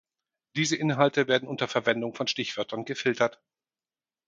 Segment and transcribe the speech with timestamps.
[0.55, 3.39] Diese Inhalte werden unter Verwendung von Stichwörtern gefiltert.